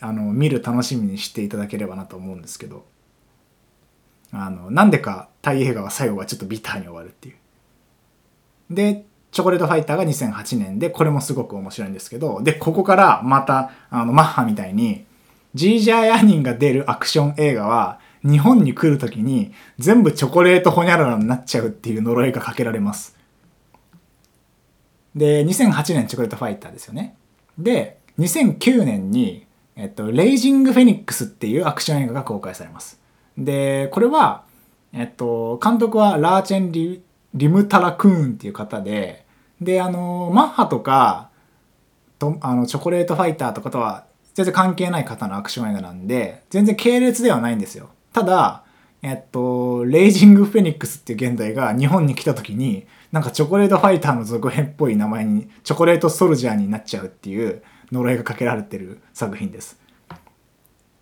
[0.00, 2.84] あの、見る楽しみにしていただければなと思うんですけど。
[4.32, 7.36] あのなんでかタイ映画は最後はちょっとビターに終わるっていう
[8.70, 15.04] でチョコレートファイターが2008年でこれもすごく面白いんですけどでここからまたあのマッハみたいに
[15.54, 23.16] ジージャー・ヤニンが出るアクション映画は日本に来る時に全部チョコレートホニャララになっちゃうっていう呪いがかけられます。
[25.14, 27.16] で2008年チョコレートファイターですよね。
[27.58, 33.00] で2009年に、えっと、レイジング・フェニックスっていうアクション映画が公開されます。
[33.36, 34.42] でこれは
[34.92, 37.02] えっと監督はラーチェンリ・
[37.34, 39.24] リムタラ・クーンっていう方で
[39.60, 41.30] であのマッハとか
[42.18, 44.04] とあのチョコレートファイターとかとは
[44.38, 48.62] 全然関係ない方のアクション映画なんで全然系列ではないんですよただ
[49.02, 59.78] えっと、レイジング・フェニックスっていう現代が日本に来た時に、なんかチョコレートファイターの続編っぽい名前に、チョコレートソルジャーになっちゃうっていう呪いがかけられてる作品です。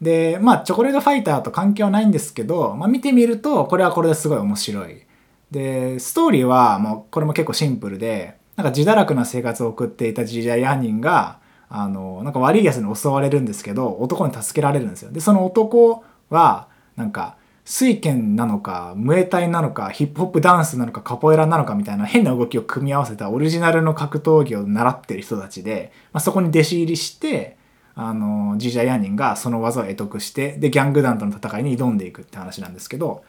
[0.03, 5.03] で、まあ、チョコレートファイターと関係はないんですけど、まあ、見てみると、これはこれですごい面白い。
[5.51, 15.11] で、ストーリーは、もう、これも結構シンプルで、なんか自堕落な生活を送っていたジージャイアンニンが、あの、なんか悪い奴に襲われるんですけど、男に助けられるんですよ。
[15.11, 27.57] で、その男は、なんか、水拳なのか、ムエタイなのか、ヒップホップダンスなのか、カポエラなのかみたいな変な動きを組み合わせたオリジナルの格闘技を習ってる人たちで、まあ、そこに弟子入りして、
[27.97, 33.25] あの、ジジャイアニンがその技を得得して、で、ギャング団との戦いに挑んでいくって話なんですけど、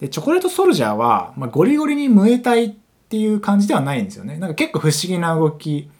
[0.00, 2.74] で、チョコレートソルジャーは、まあ、ゴリゴリにムエタイっ
[3.08, 4.38] ていう感じではないんですよね。
[4.38, 5.90] なんか結構不思議な動き、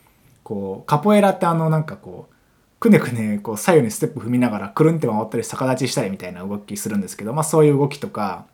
[0.47, 2.37] こう、カポエラってあの、なんかこう、
[2.79, 8.47] くねくねこう左右にステップ踏みながらくるんって回ったり逆立ちしたりみたいな動きするんですけど、まあ、そういう動きとか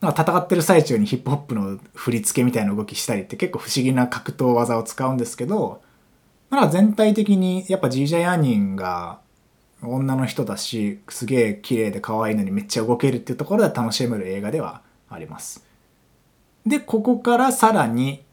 [0.00, 5.82] なんか戦ってる最中にヒップホップの振り付けみたいな動きしたりって結構不思議な格闘技を使うんですけど、
[6.48, 9.18] まあ、全体的にやっぱ GJ アニンが
[9.82, 15.64] 女の人だしすげえ綺麗で可愛いのにめっちゃ動けるっていうところで楽しめる映画ではあります。
[16.64, 18.25] でここからさらに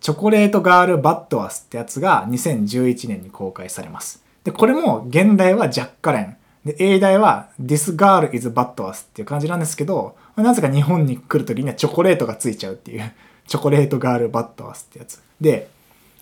[0.00, 4.22] チョコレートガール・バッドアスってやつが2011年に公開されます。
[4.44, 6.36] で、これも現代はジャッカレン。
[6.64, 13.12] で、英題は This Girl is Bad っていう感じなんですけど、なぜか日本に来るときにはチョコレートがついちゃうっていう、
[13.46, 15.20] チョコレートガール・バッドアスってやつ。
[15.40, 15.68] で、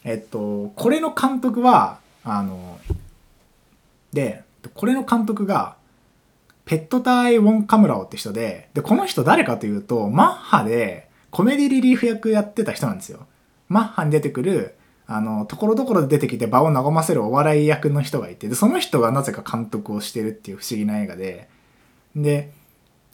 [0.04, 2.78] えっと、これの監督は、あの、
[4.12, 4.42] で、
[4.74, 5.76] これの監督が、
[6.64, 13.26] ペットタイ・ウォン・カムラオって人で、で、この人誰かというと、マッハでコメディリリーフ役やってた人なんですよ。
[13.68, 14.76] マッハに出てくる
[15.06, 21.48] あのところどころで出てきて場を和ませるお笑い役の人がいてでその人がなぜか監督をしてるっていう不思議な映画で
[22.14, 22.52] で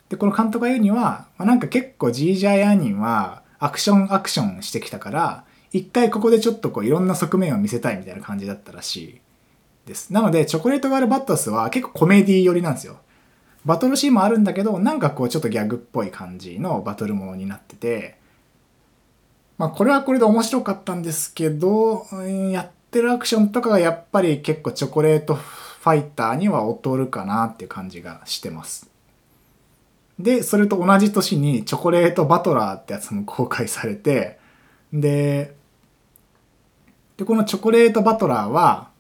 [0.09, 9.21] でこの監督が言うには、まあ、なんか結構ジージャー・アニンはアクションアクションしてきたから一回ここでちょっとこういろんな側面を見せたいみたいな感じだったらしい。
[9.87, 10.13] です。
[10.13, 12.99] なのでチョコレートガール・バットスは結構コメディ寄りなんですよ。
[13.65, 18.17] バトルシーンもあるんだけどなんかこうちょっとギャグっぽい感じのバトルものになってて
[19.63, 22.05] まあ、これはこれで面白かったんですけど、
[22.51, 28.91] やってるアクションとかがやっぱり結構チョコレートファイターには劣るかなっていう感じがしてます。
[30.19, 34.41] で、それと同じ年にチョコレートバトラーってやつも公開されて、
[34.93, 35.55] で、
[37.17, 38.91] で、このチョコレートバトラーは、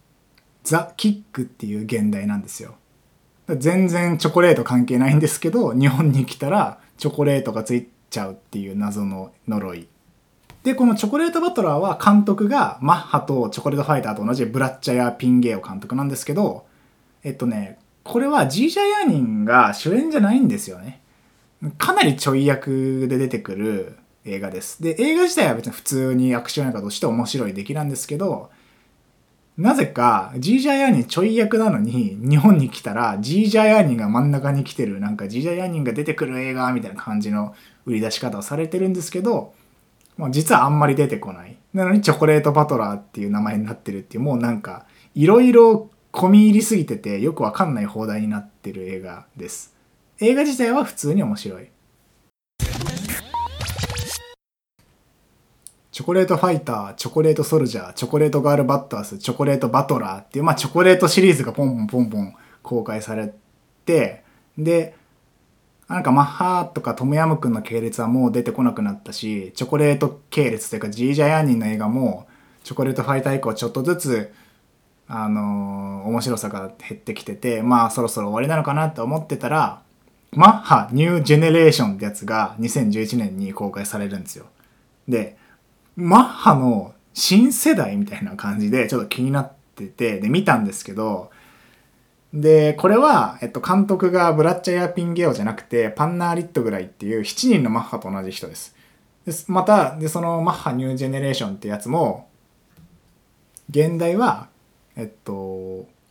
[0.63, 2.77] ザ・キックっていう現代なんですよ。
[3.49, 9.89] 全然チョコレート関係ないんですけど、日本に来たらチョコレートがついちゃうっていう謎の呪い。
[10.63, 16.67] で、このチョコレートバトラーは監督がマッハとチョコレートファイターと同じブラッチャやピンゲーオ監督なんですけど、
[17.25, 21.01] えっとね、これはジージャイアニンが主演じゃないんですよね。
[21.79, 24.83] かなりちょい役で出てくる映画です。
[24.83, 28.51] で、映画自体は別に普通にアクション映画として面白い出来なんですけど、
[29.59, 37.55] なぜか、ジージャイアニンちょい役なのに、日本に来たら、ジージャイアニンが真ん中に来てる、なんかジージャイアニンが出てくる映画みたいな感じの
[37.85, 39.53] 売り出し方をされてるんですけど、
[40.17, 41.57] まあ、実はあんまり出てこない。
[41.73, 49.75] なのにチョコレートバトラーっていう名前になってるっていう、もうなんか、いろいろ込み入りすぎててよくわかんない放題になってる映画です。
[50.21, 51.69] 映画自体は普通に面白い。
[55.91, 63.35] チョコレートファイター、チョコレートソルジャー、チョコレートガールバッタース、チョコレートバトラーっていう、まあチョコレートシリーズがポンポンポンポン公開され
[63.85, 64.25] て、
[64.57, 64.95] で、
[65.93, 72.27] なんかマッハとかトムヤムクンの系列はもう出てこなくなったし、チョコレート系列というかジージャイアンニンの映画も、
[72.65, 74.33] チョコレートファイター以降ちょっとずつ、
[75.07, 79.83] あのー、面白さが減ってきてて、まあそろそろ終わりなのかなって思ってたら、
[80.31, 84.47] マッハニュージェネレーションってやつが2011年に公開されるんですよ。
[85.09, 85.37] で、
[85.97, 91.31] マッハの新世代みたいな感じでちょっと気になってて、で見たんですけど、
[92.33, 98.75] で、これは、えっと、監督がブラッチャヤピンゲオじゃなくて、パンナー・リットぐらいっていう7人のマッハと同じ人です。
[99.27, 102.29] ですまた、で、そのマッハニュージェネレーションってやつも、
[103.69, 104.49] 現代は、
[104.97, 105.33] えっと、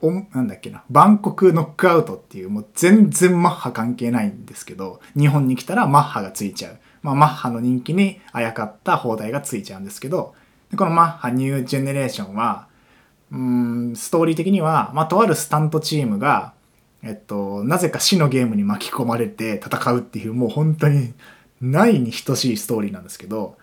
[0.04, 6.78] おなんだっけな、バンコクノックアウトっていう、もう全然マッハ関係ないんですけど、日本に来たらマッハがついちゃう。
[7.02, 10.36] まあ、マッハの人気にあやかった放題がついちゃうんですけど、
[10.70, 12.68] でこのマッハニュージェネレーションは、
[13.32, 16.54] うん、ストーリー的には、まあ、とあるスタントチームが、
[17.04, 21.14] えっと、なぜか死のゲームに巻き込まれて戦うっていう、もう本当に
[21.62, 23.58] ないに等しいストーリーなんですけど、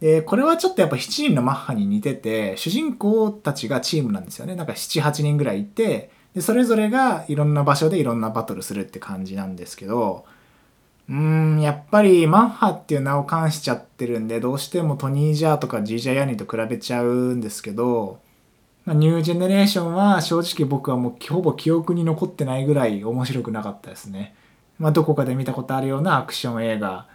[0.00, 4.54] で、これはちょっとやっぱ7人のマッハに似てて、主人公たちがチームなんですよね。
[4.54, 10.24] なんか7、8人ぐらいいて、で、それぞれがいろんな場所でいろんなバトルするって感じなんですけど、
[11.08, 18.20] うーん、やっぱりマッハっていう名を冠しちゃってるんで、どうしてもトニー・ジャーとかジージャー・ヤニーと比べちゃうんですけど、
[18.88, 24.34] まあニュージェネレーションは正直僕はもうほぼ記憶に残ってないぐらい面白くなかったですね。
[24.78, 27.06] まあどこかで見たことあるようなアクション映画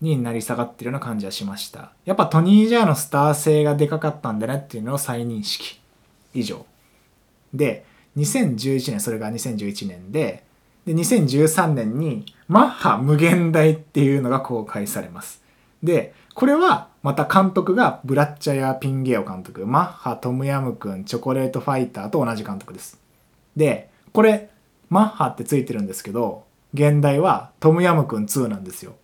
[0.00, 1.92] になり下がってるような感じはしました。
[2.04, 5.78] やっぱトニー・ジャーのスター性がでかかったんだねっていうのを再認識。
[6.34, 6.66] 以上。
[7.54, 7.84] で、
[8.16, 10.42] 2011年、それが2011年で、
[10.84, 15.44] で、2013年にマッハ無限大っていうのが公開されます。
[15.80, 23.00] で、これはまた監督がブラッチャヤ・ピンゲオ監督、マッハ・トムヤムクン、チョコレートファイターと同じ監督です。
[23.56, 24.50] で、これ、
[24.90, 28.94] マッハってついてるんですけど、現代はトムヤムクン2なんですよ。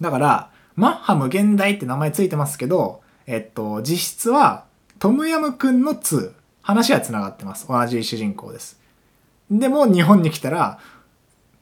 [0.00, 4.64] だから、マッハ無限大って名前ついてますけど、えっと、実質は
[4.98, 6.32] トムヤムクンの2。
[6.62, 7.66] 話は繋がってます。
[7.68, 8.78] 同じ主人公です。
[9.50, 10.78] でも日本に来たら、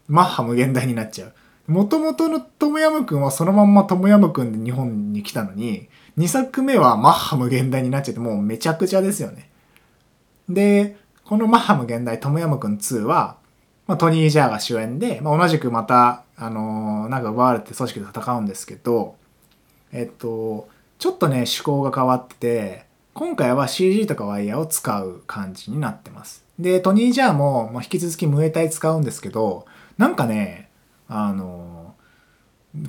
[0.09, 1.33] マッハ無限大になっちゃう。
[1.69, 9.51] もともとのトムヤムクンはそのまんまトムヤムクンで日本に来たのに、2作目はマッハ無限大になっちゃってもうめちゃくちゃですよね。
[10.49, 10.97] で、
[11.27, 13.37] このマッハ無限大トムヤムクン2は、
[13.87, 19.17] まあ、トニー・ジャーが主演で、まあ、同じくまた、あのーなんか奪われて組織で戦うんですけど、
[19.93, 26.45] えっと、ちょっとね、趣向が変わってて、今回は CG とかワイヤーを使う感じになってます。
[26.59, 29.67] で、トニー・ジャーも、まあ、引き続きムエタイ使うんですけど、
[29.99, 30.68] なんかね、
[31.09, 31.95] あの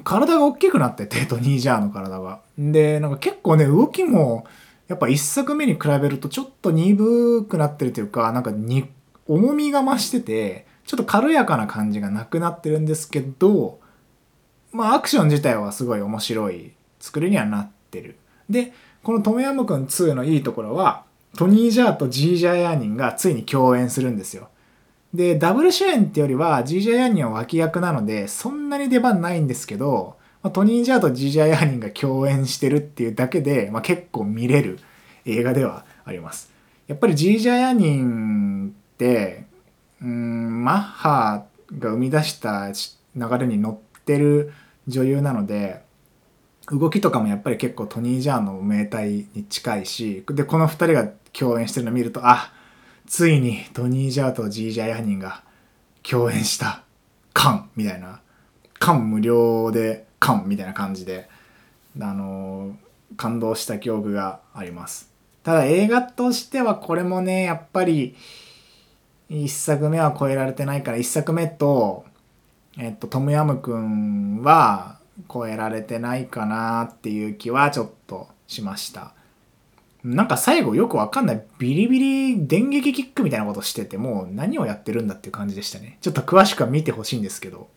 [0.04, 2.42] 体が大きくなってて、 トニー・ジャーの体が。
[2.58, 4.46] で、なんか結構ね、動きも、
[4.88, 8.90] やっぱ一作目に比べるとちょっと鈍くなってるというか、なんかに、
[9.28, 13.80] 重みが増してて、ちょっと軽やかな感じがなくなってるんですけど、
[14.72, 18.18] まあアクション自体はすごい面白い作りにはなってる。
[18.50, 21.04] で、このトムヤムクン2のいいところは、
[21.38, 24.50] トニー・ジャーとジージャー・ヤーニンがついに共演するんですよ。
[25.14, 34.80] で、ダブル主演ってよりは、ジージャー・ヤーニンは脇役なので、そんなに出番ないんですけど、まあ、トニー・ジャーとジージャー・ヤーニンが共演してるっていうだけで、まあ、結構見れる
[35.26, 36.52] 映画ではあります。
[36.88, 39.46] やっぱりジージャー・ヤーニンって、
[40.02, 41.46] うん、マッハ
[41.78, 42.72] が生み出した
[43.16, 44.54] 流れに乗ってる
[44.88, 45.82] 女優なので、
[46.72, 52.54] 動きとかもやっぱり結構トニー・ジャーの名体に近いし、で、この二人が共演してるのを見ると、あ、
[53.10, 55.42] ついにトニー・ジャーとジージャー・ヤーニンが
[56.04, 56.84] 共演した。
[57.34, 58.22] 感みたいな。
[58.78, 61.28] 感無量で感みたいな感じで、
[62.00, 62.76] あの
[63.18, 65.12] 感動した記憶があります。
[65.44, 68.16] ただ映画としてはこれもね、やっぱり、
[69.28, 72.06] 一作目は超えられてないから、一作目と、
[72.78, 75.00] えっと、トムヤムくんは
[75.34, 79.16] 超えられてないかなっていう気はちょっとしました。
[80.04, 85.98] なんか最後よくわかんないビリビリ電撃キックみたいなことしててもう何をやってるんだっていう感じでしたね。
[86.02, 87.68] ちょっと詳しくは見てほしいんですけど。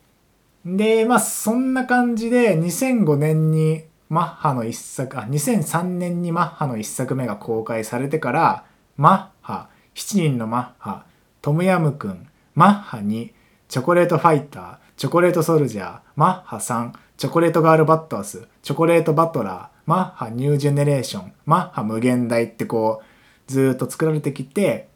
[0.64, 8.64] で、まあそんな感じで2005年にマッハの一作、あ、2003年にマッハの一作目が公開されてから、
[8.96, 11.06] マッハ、7人のマッハ、
[11.40, 13.32] トムヤムくん、マッハ2、
[13.68, 23.02] チョコレートファイター、チョコレートソルジャー、マッハ3、チョコレートガールバットアス、チョコレートバトラー、マッハニュージェネレーション、マッハ無限大ってこ
[23.48, 24.88] う、ずっと作られてきて、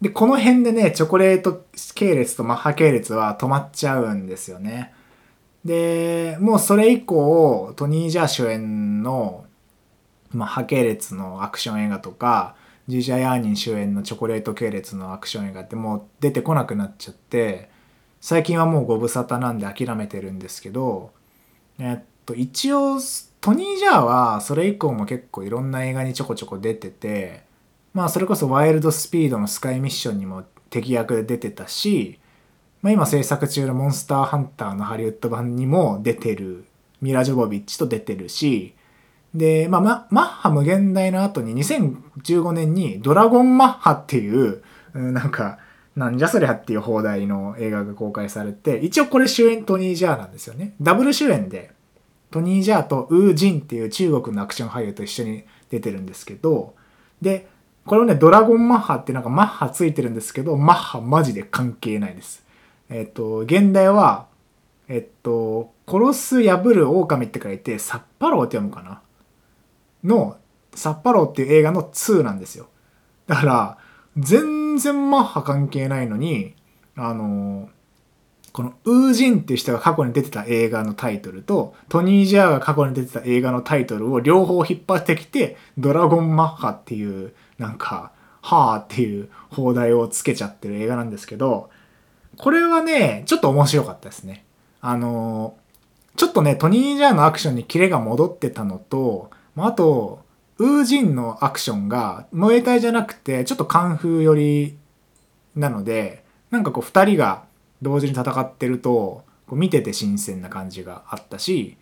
[0.00, 1.64] で、この辺でね、チョコレート
[1.94, 4.92] 系列とマッハ系列は止まっちゃうんですよね。
[5.64, 9.46] で、もうそれ以降、トニー・ジャー主演の、
[10.30, 12.54] まあ、派系列のアクション映画とか、
[12.88, 17.70] ジージャー・ヤーニン主演のチョコレート系列のアクション映画ってもう出てこなくなっちゃって、
[18.20, 21.10] 最近はもうご無沙汰なんで諦めてるんですけど、
[21.78, 23.00] えっと、一応、
[23.46, 27.44] トニー・ジャーはそれ以降も結構いろんな映画にちょこちょこ出てて、
[27.94, 32.18] まあそれこそワイルドスピードのスカイミッションにも敵役で出てたし、
[32.82, 36.64] まあ、今制作中のモンスターハンターのハリウッド版にも出てる
[37.00, 38.74] ミラ・ジョボビッチと出てるし
[39.32, 45.60] で、まあ、ママッハ無限大の後に2015年にドラゴンマッハっていうなんか
[45.94, 50.74] なんじゃそりゃっていう放題の映画が公開されて、一応これ主演トニー・ジャーなんですよね。
[50.78, 51.75] ダブル主演で、
[52.36, 56.74] トニー・ジャーとウー・ジンっていう中国のアクション俳優と一緒に出てるんですけど、
[57.22, 57.48] で、
[57.86, 62.44] これをね、ドラゴンマッハってなんかマッハついてるんですけど、マッハマジで関係ないです。
[62.90, 64.26] えっと、現代は、
[64.88, 69.00] えっと、殺す破る狼って書いて、サッパローって読むかな？
[70.04, 70.36] の、
[70.74, 72.66] サッパローっていう映画の2なんですよ。
[73.26, 73.78] だから、
[74.18, 76.54] 全然マッハ関係ないのに、
[76.96, 77.70] あの
[78.56, 91.68] このウージンっていう人が過去に出てた映画のタイトルと、トニー・ジャーが過去に出てた映画のタイトルを両方引っ張ってきて、ドラゴンマッハっていう、なんか、はーっていう放題をつけちゃってる映画なんですけど、
[92.38, 94.46] これはね、ちょっと面白かったですね。
[94.80, 95.54] あの
[96.16, 100.20] ちょっとね、トニー・ジャーのアクションにキレが戻ってたのと、あと、
[100.56, 104.78] ウージンのアクションが、ムエタイじゃなくて、ちょっとカンフー寄り
[105.54, 107.44] なので、なんかこう二人が
[107.82, 111.76] 同時に戦ってると、こう見てて新鮮な感じがあったし、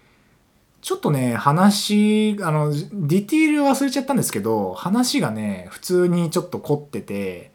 [0.80, 7.52] ちょっとね、話、あの、ディティール忘れちゃったんですけど、話がね、普通にちょっと凝ってて、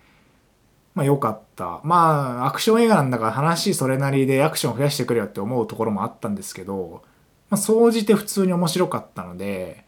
[0.95, 1.79] まあ良かった。
[1.83, 7.03] まあ、アクション映画なんだから話それなりでアクション増やしてくれよって思うところもあったんですけど、
[7.49, 9.85] まあ、総じて普通に面白かったので、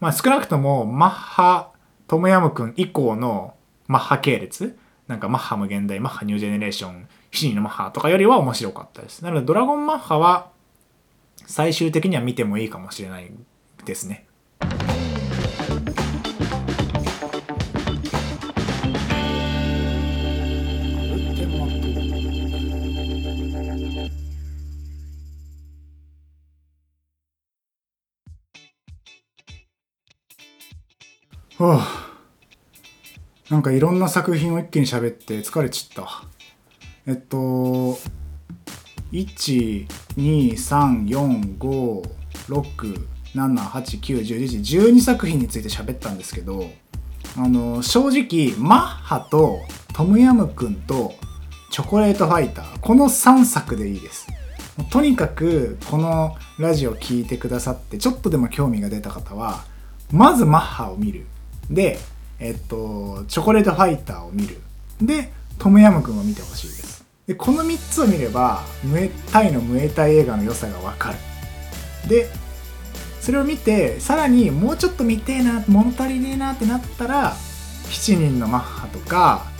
[0.00, 1.72] まあ少なくともマッハ
[2.06, 3.54] トムヤムくん以降の
[3.88, 4.76] マッハ系列
[5.08, 9.22] なんかマッハ無限大、マッハニュージェネレーション、7人のマッハとかよりは面白かったです。
[9.24, 10.50] なのでドラゴンマッハは
[11.46, 13.32] 最終的には見てもいいかもしれない
[13.84, 14.26] ですね。
[31.58, 32.12] はあ、
[33.50, 36.24] なんかいろんな作品を一気に喋って疲れちった。
[37.04, 37.98] えっと、
[39.10, 39.86] 1、
[40.16, 42.10] 2、3、4、5、
[42.48, 46.70] 6、7、8、9、10、11、12作品について喋ったんですけど、
[47.36, 49.58] あの、正直、マッハと
[49.92, 51.14] トムヤムクンと
[51.72, 54.28] チョコレートファイター、この3作でいいです。
[54.90, 59.64] とにかく、このラジオ聴いてくださって、ちょっとでも興味が出た方は、
[60.12, 61.26] まずマッハを見る。
[61.68, 61.98] で、
[62.38, 64.60] えっと、チョコレートファイターを見る。
[65.00, 66.91] で、トムヤムクンを見てほしいです。
[67.26, 71.18] で、この3つを見れば、ムエタイのムエタイ映画の良さがわかる。
[72.08, 72.28] で、
[73.20, 77.34] それを見て、さらにもうちょっと見てえな、物足りねえなってなったら、
[77.90, 79.52] 7人のマッハとか、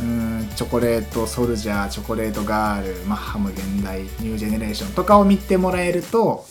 [0.00, 6.44] うんチョコレートソルジャーチョコレートガールマッハ無限大ニュージェネレーションとかを見てもらえると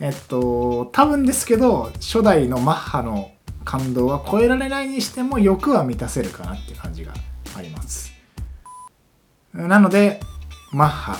[0.00, 3.32] えっと多分ですけど初代のマッハの
[3.64, 7.12] 感動は超えられないにしても欲は満たせるかなって感じが
[7.56, 8.17] あります
[9.54, 10.20] なので
[10.72, 11.16] マッハ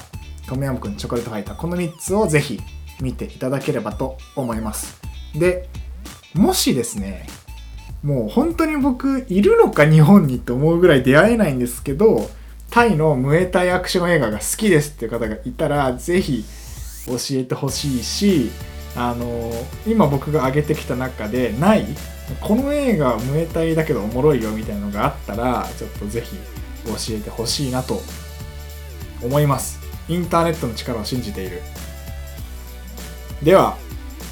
[0.46, 2.60] トムヤムクンチョコレートファイターこの3つをぜひ
[3.00, 5.00] 見ていただければと思います。
[5.34, 5.68] で
[6.34, 7.26] もしですね
[8.02, 12.30] もう本当に僕いるのか日本にって思うぐらい出会えないんですけど
[12.70, 16.44] タイのムエタイアクション映画が好きですっていう方がいたらぜひ
[17.06, 18.50] 教えてほしいし
[18.94, 19.50] あの
[19.86, 21.86] 今僕が挙げてきた中でない
[22.40, 26.36] この映画ムエタイだけどおもろいよみたいなのがあったらちょっとぜひ
[26.86, 28.00] 教えてほしいなと
[29.22, 29.80] 思います。
[30.08, 31.62] インターネットの力を信じている。
[33.42, 33.76] では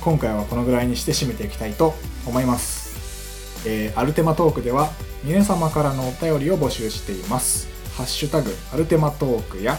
[0.01, 1.95] 今回はこのぐらいにして締めていきたいと
[2.27, 3.67] 思います。
[3.67, 4.91] えー、アルテマトークでは
[5.25, 7.69] 皆様からのお便りを募集しています。
[7.97, 9.79] ハッシュタグアルテマトークや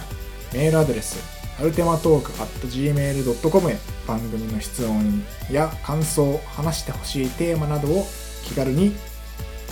[0.53, 2.31] メールアドレスアルテマトーク
[2.67, 8.05] gmail.com へ番組の質問や感想、話してほしいテーマなどを
[8.43, 8.95] 気軽に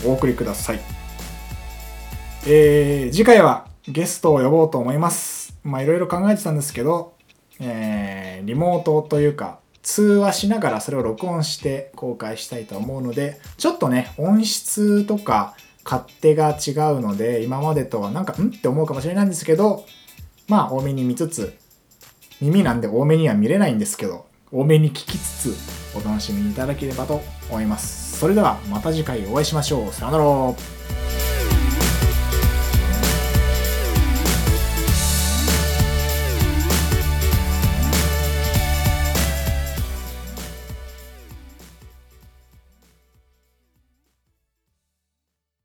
[0.03, 0.94] お送りください。
[2.47, 5.57] えー、次回はゲストを呼ぼうと思います。
[5.63, 7.15] まあいろいろ考えてたんですけど、
[7.59, 18.49] えー、リモートというか、通話しながらそれを録音して公開したいと思うので、ちょっとね、音質とか勝手が違うので、今までとはなんか、ん？
[18.49, 19.83] って思うかもしれないんですけど、
[20.47, 21.57] まあ多めに見つつ、
[22.41, 28.19] 耳なんで多めには見れないんですけど、多めに聞きつつお楽しみいただければと思います。
[28.19, 29.91] それではまた次回お会いしましょう。
[29.91, 31.04] さよなら。